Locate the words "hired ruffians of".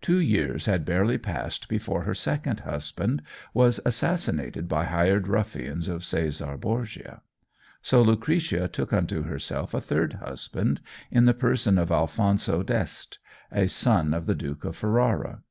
4.86-6.04